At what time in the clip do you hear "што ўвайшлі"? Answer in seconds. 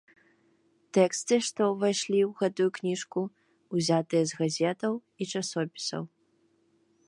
1.47-2.21